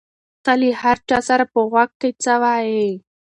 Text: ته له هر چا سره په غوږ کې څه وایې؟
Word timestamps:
ته 0.43 0.51
له 0.59 0.69
هر 0.81 0.97
چا 1.09 1.17
سره 1.29 1.43
په 1.53 1.59
غوږ 1.71 1.89
کې 1.99 2.09
څه 2.23 2.33
وایې؟ 2.41 2.89